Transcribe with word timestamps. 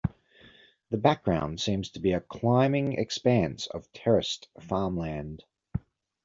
The 0.89 0.97
background 0.97 1.59
seems 1.61 1.89
to 1.91 1.99
be 1.99 2.13
a 2.13 2.21
climbing 2.21 2.93
expanse 2.93 3.67
of 3.67 3.93
terraced 3.93 4.47
farmland. 4.59 5.43